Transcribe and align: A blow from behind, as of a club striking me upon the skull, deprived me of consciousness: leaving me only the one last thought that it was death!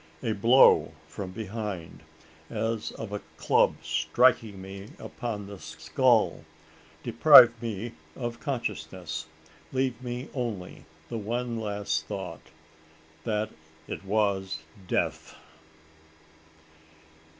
A 0.23 0.31
blow 0.31 0.93
from 1.07 1.29
behind, 1.29 2.01
as 2.49 2.89
of 2.93 3.11
a 3.11 3.21
club 3.37 3.75
striking 3.83 4.59
me 4.59 4.89
upon 4.97 5.45
the 5.45 5.59
skull, 5.59 6.43
deprived 7.03 7.61
me 7.61 7.91
of 8.15 8.39
consciousness: 8.39 9.27
leaving 9.71 10.03
me 10.03 10.29
only 10.33 10.85
the 11.09 11.19
one 11.19 11.59
last 11.59 12.07
thought 12.07 12.41
that 13.25 13.51
it 13.87 14.03
was 14.03 14.63
death! 14.87 15.35